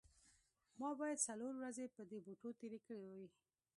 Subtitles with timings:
[0.79, 3.27] ما باید څلور ورځې په دې بوټو تیرې کړې وي